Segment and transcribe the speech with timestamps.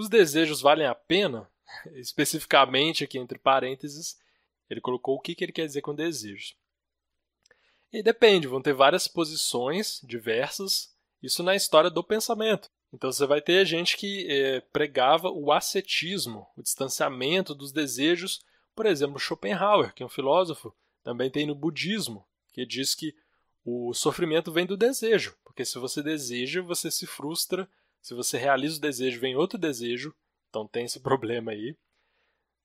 [0.00, 1.46] Os desejos valem a pena?
[1.92, 4.18] Especificamente aqui entre parênteses,
[4.70, 6.56] ele colocou o que ele quer dizer com desejos.
[7.92, 10.90] E depende, vão ter várias posições diversas,
[11.22, 12.70] isso na história do pensamento.
[12.94, 18.42] Então você vai ter gente que é, pregava o ascetismo, o distanciamento dos desejos,
[18.74, 23.14] por exemplo, Schopenhauer, que é um filósofo, também tem no budismo, que diz que
[23.62, 27.68] o sofrimento vem do desejo, porque se você deseja, você se frustra,
[28.00, 30.14] se você realiza o desejo, vem outro desejo,
[30.48, 31.76] então tem esse problema aí.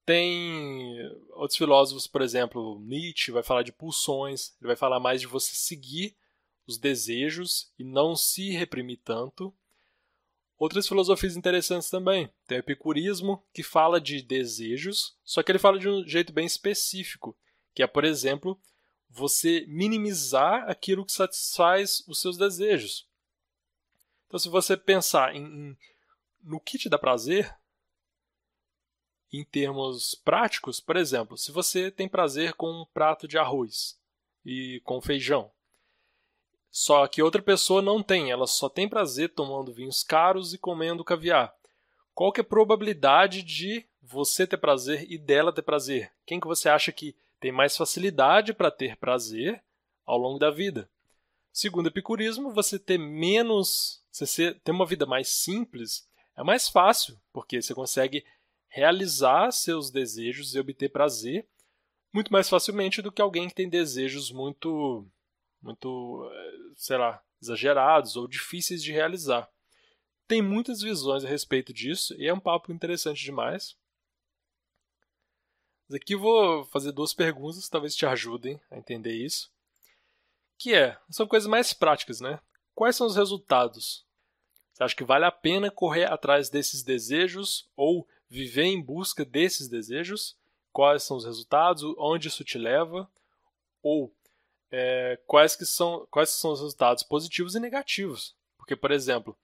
[0.06, 1.00] Tem
[1.32, 5.56] outros filósofos, por exemplo, Nietzsche vai falar de pulsões, ele vai falar mais de você
[5.56, 6.16] seguir
[6.68, 9.54] os desejos e não se reprimir tanto.
[10.58, 12.30] Outras filosofias interessantes também.
[12.48, 16.46] Tem o epicurismo, que fala de desejos, só que ele fala de um jeito bem
[16.46, 17.38] específico,
[17.74, 18.60] que é, por exemplo,
[19.10, 23.08] você minimizar aquilo que satisfaz os seus desejos.
[24.36, 25.78] Então, se você pensar em, em
[26.44, 27.56] no que te dá prazer,
[29.32, 33.98] em termos práticos, por exemplo, se você tem prazer com um prato de arroz
[34.46, 35.50] e com feijão,
[36.70, 41.02] só que outra pessoa não tem, ela só tem prazer tomando vinhos caros e comendo
[41.02, 41.56] caviar.
[42.14, 46.12] Qual que é a probabilidade de você ter prazer e dela ter prazer?
[46.26, 49.64] Quem que você acha que tem mais facilidade para ter prazer
[50.06, 50.90] ao longo da vida?
[51.54, 57.20] Segundo o epicurismo, você ter menos, você ter uma vida mais simples é mais fácil,
[57.34, 58.26] porque você consegue
[58.68, 61.48] realizar seus desejos e obter prazer
[62.14, 65.06] muito mais facilmente do que alguém que tem desejos muito,
[65.62, 66.32] muito,
[66.78, 69.50] sei lá, exagerados ou difíceis de realizar.
[70.26, 73.76] Tem muitas visões a respeito disso e é um papo interessante demais.
[75.88, 79.52] Mas aqui vou fazer duas perguntas, talvez te ajudem a entender isso.
[80.58, 82.40] Que é, são coisas mais práticas, né?
[82.76, 84.06] Quais são os resultados?
[84.74, 89.70] Você acha que vale a pena correr atrás desses desejos ou viver em busca desses
[89.70, 90.38] desejos,
[90.74, 93.10] quais são os resultados, onde isso te leva,
[93.82, 94.14] ou
[94.70, 98.36] é, quais, que são, quais são os resultados positivos e negativos.
[98.58, 99.38] Porque, por exemplo,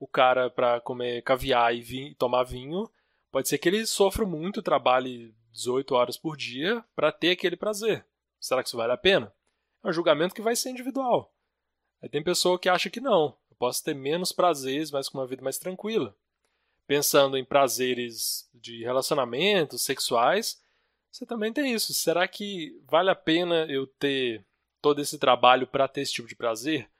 [0.00, 2.90] o cara para comer caviar e vinho, tomar vinho,
[3.30, 8.06] pode ser que ele sofra muito, trabalhe 18 horas por dia para ter aquele prazer.
[8.40, 9.30] Será que isso vale a pena?
[9.84, 11.30] É um julgamento que vai ser individual.
[12.02, 13.36] Aí tem pessoa que acha que não.
[13.50, 16.14] Eu posso ter menos prazeres, mas com uma vida mais tranquila
[16.88, 20.58] pensando em prazeres de relacionamentos sexuais,
[21.12, 21.92] você também tem isso.
[21.92, 24.42] Será que vale a pena eu ter
[24.80, 26.90] todo esse trabalho para ter esse tipo de prazer?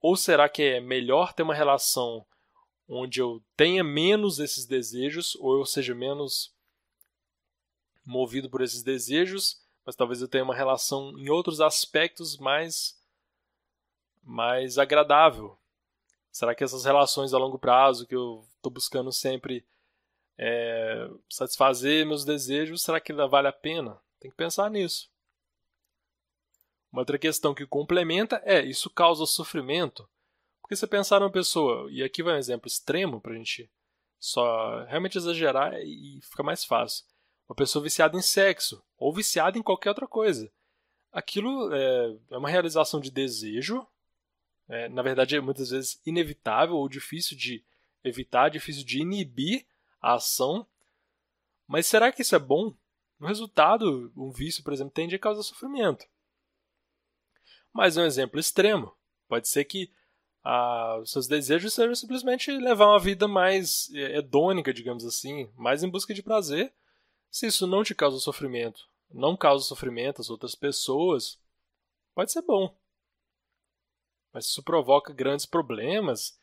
[0.00, 2.26] Ou será que é melhor ter uma relação
[2.88, 6.52] onde eu tenha menos esses desejos, ou eu seja menos
[8.04, 12.97] movido por esses desejos, mas talvez eu tenha uma relação em outros aspectos mais
[14.28, 15.58] mais agradável,
[16.38, 19.66] Será que essas relações a longo prazo que eu estou buscando sempre
[20.38, 24.00] é, satisfazer meus desejos, será que vale a pena?
[24.20, 25.10] Tem que pensar nisso.
[26.92, 30.08] Uma outra questão que complementa é: isso causa sofrimento?
[30.60, 33.68] Porque você pensar numa pessoa, e aqui vai um exemplo extremo para a gente
[34.20, 37.04] só realmente exagerar e fica mais fácil.
[37.48, 40.52] Uma pessoa viciada em sexo ou viciada em qualquer outra coisa.
[41.10, 43.84] Aquilo é, é uma realização de desejo
[44.68, 47.64] é, na verdade é muitas vezes inevitável ou difícil de
[48.04, 49.66] evitar, difícil de inibir
[50.00, 50.66] a ação.
[51.66, 52.74] Mas será que isso é bom?
[53.18, 56.06] No resultado, um vício, por exemplo, tende a causar sofrimento.
[57.72, 58.94] Mas um exemplo extremo.
[59.28, 59.90] Pode ser que
[60.44, 65.82] ah, os seus desejos sejam simplesmente levar uma vida mais é, hedônica, digamos assim, mais
[65.82, 66.72] em busca de prazer.
[67.30, 71.38] Se isso não te causa sofrimento, não causa sofrimento às outras pessoas,
[72.14, 72.74] pode ser bom.
[74.32, 76.38] Mas se isso provoca grandes problemas,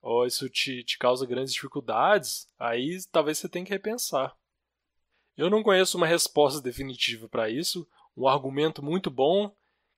[0.00, 4.36] ou isso te, te causa grandes dificuldades, aí talvez você tenha que repensar.
[5.36, 9.54] Eu não conheço uma resposta definitiva para isso, um argumento muito bom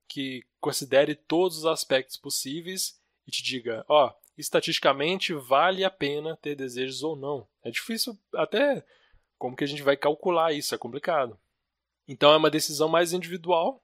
[0.07, 6.37] que considere todos os aspectos possíveis e te diga, ó, oh, estatisticamente vale a pena
[6.37, 7.47] ter desejos ou não.
[7.61, 8.85] É difícil até
[9.37, 11.37] como que a gente vai calcular isso, é complicado.
[12.07, 13.83] Então é uma decisão mais individual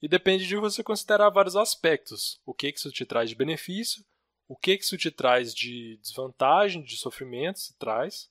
[0.00, 2.40] e depende de você considerar vários aspectos.
[2.44, 4.04] O que, que isso te traz de benefício,
[4.48, 8.30] o que, que isso te traz de desvantagem, de sofrimento, se traz.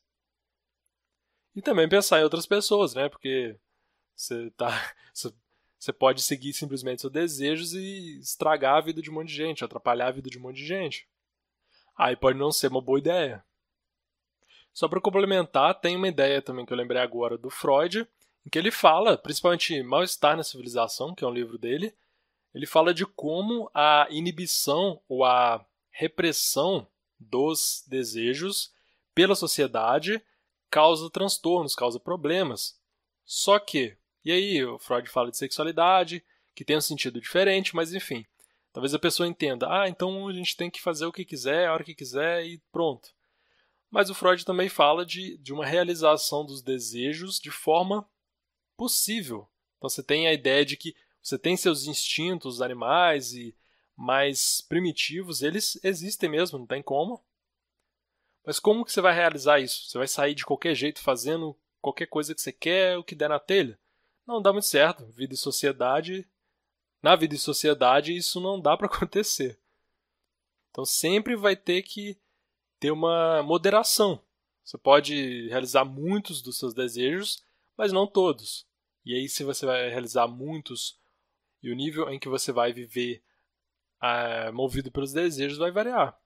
[1.55, 3.09] E também pensar em outras pessoas, né?
[3.09, 3.57] Porque
[4.15, 9.29] você, tá, você pode seguir simplesmente seus desejos e estragar a vida de um monte
[9.29, 11.07] de gente, atrapalhar a vida de um monte de gente.
[11.97, 13.43] Aí pode não ser uma boa ideia.
[14.73, 18.05] Só para complementar, tem uma ideia também que eu lembrei agora do Freud,
[18.45, 21.93] em que ele fala, principalmente Mal-Estar na Civilização, que é um livro dele,
[22.53, 26.87] ele fala de como a inibição ou a repressão
[27.19, 28.71] dos desejos
[29.13, 30.21] pela sociedade
[30.69, 32.79] causa transtornos, causa problemas.
[33.25, 37.93] Só que, e aí o Freud fala de sexualidade, que tem um sentido diferente, mas
[37.93, 38.25] enfim.
[38.71, 41.73] Talvez a pessoa entenda, ah, então a gente tem que fazer o que quiser, a
[41.73, 43.13] hora que quiser e pronto.
[43.89, 48.05] Mas o Freud também fala de, de uma realização dos desejos de forma
[48.77, 49.49] possível.
[49.77, 53.55] Então você tem a ideia de que você tem seus instintos animais e
[53.95, 57.23] mais primitivos, eles existem mesmo, não tem como.
[58.45, 59.89] Mas como que você vai realizar isso?
[59.89, 63.29] Você vai sair de qualquer jeito fazendo qualquer coisa que você quer, o que der
[63.29, 63.79] na telha?
[64.27, 65.05] Não dá muito certo.
[65.07, 66.27] Vida e sociedade
[67.05, 69.59] na vida em sociedade isso não dá para acontecer.
[70.71, 72.17] Então sempre vai ter que
[72.79, 74.19] ter uma moderação.
[74.63, 77.44] Você pode realizar muitos dos seus desejos,
[77.77, 78.65] mas não todos.
[79.05, 80.97] E aí, se você vai realizar muitos
[81.61, 83.21] e o nível em que você vai viver
[84.01, 86.19] é, movido pelos desejos vai variar.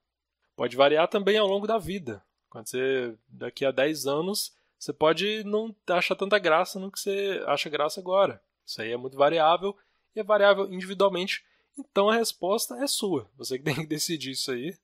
[0.56, 2.24] Pode variar também ao longo da vida.
[2.50, 7.44] Quando você, daqui a 10 anos, você pode não achar tanta graça no que você
[7.48, 8.42] acha graça agora.
[8.66, 9.78] Isso aí é muito variável
[10.16, 11.44] e é variável individualmente.
[11.78, 13.30] Então a resposta é sua.
[13.38, 14.78] Você que tem que decidir isso aí.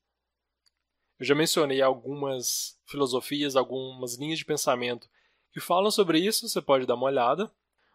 [1.19, 5.09] Eu já mencionei algumas filosofias, algumas linhas de pensamento
[5.56, 7.50] que falam sobre isso, você pode dar uma olhada.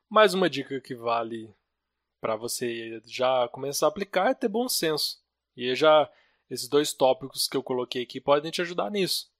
[0.09, 1.55] Mais uma dica que vale
[2.19, 5.23] para você já começar a aplicar é ter bom senso.
[5.55, 6.11] E já
[6.49, 9.31] esses dois tópicos que eu coloquei aqui podem te ajudar nisso.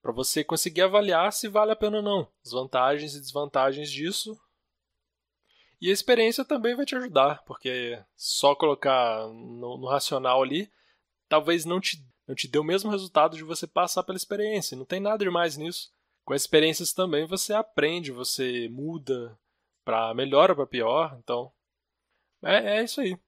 [0.00, 4.40] Para você conseguir avaliar se vale a pena ou não, as vantagens e desvantagens disso
[5.80, 10.70] e a experiência também vai te ajudar, porque só colocar no, no racional ali
[11.28, 14.76] talvez não te, não te dê o mesmo resultado de você passar pela experiência.
[14.76, 15.92] Não tem nada de mais nisso.
[16.24, 19.38] Com as experiências também você aprende, você muda
[19.84, 21.18] para melhor ou para pior.
[21.22, 21.52] Então,
[22.42, 23.18] é, é isso aí.